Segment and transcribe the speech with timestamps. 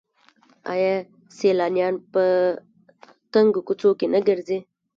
[0.71, 0.93] آیا
[1.37, 2.23] سیلانیان په
[3.33, 4.59] تنګو کوڅو کې نه ګرځي؟